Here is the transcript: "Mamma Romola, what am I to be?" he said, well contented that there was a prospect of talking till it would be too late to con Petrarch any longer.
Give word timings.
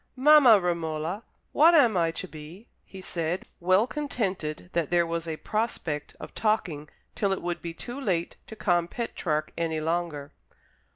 "Mamma 0.15 0.59
Romola, 0.59 1.23
what 1.51 1.75
am 1.75 1.95
I 1.95 2.09
to 2.09 2.27
be?" 2.27 2.67
he 2.83 3.01
said, 3.01 3.45
well 3.59 3.85
contented 3.85 4.71
that 4.73 4.89
there 4.89 5.05
was 5.05 5.27
a 5.27 5.37
prospect 5.37 6.15
of 6.19 6.33
talking 6.33 6.89
till 7.13 7.31
it 7.31 7.43
would 7.43 7.61
be 7.61 7.75
too 7.75 8.01
late 8.01 8.35
to 8.47 8.55
con 8.55 8.87
Petrarch 8.87 9.53
any 9.55 9.79
longer. 9.79 10.33